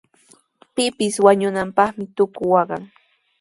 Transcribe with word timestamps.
Pipis 0.75 1.15
wañunanpaqmi 1.25 2.05
tuku 2.15 2.41
waqan. 2.53 2.83